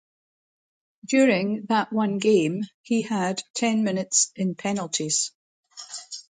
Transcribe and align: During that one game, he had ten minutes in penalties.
During 1.05 1.67
that 1.69 1.93
one 1.93 2.17
game, 2.17 2.61
he 2.81 3.03
had 3.03 3.43
ten 3.53 3.83
minutes 3.83 4.31
in 4.35 4.55
penalties. 4.55 5.31